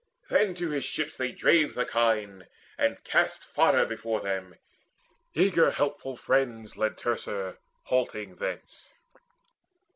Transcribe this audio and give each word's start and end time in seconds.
Then 0.29 0.55
to 0.55 0.71
his 0.71 0.83
ships 0.83 1.15
they 1.15 1.31
drave 1.31 1.75
the 1.75 1.85
kine, 1.85 2.47
and 2.75 3.03
cast 3.03 3.43
Fodder 3.45 3.85
before 3.85 4.19
them. 4.19 4.55
Eager 5.35 5.69
helpful 5.69 6.17
friends 6.17 6.75
Led 6.75 6.97
Teucer 6.97 7.59
halting 7.83 8.37
thence. 8.37 8.89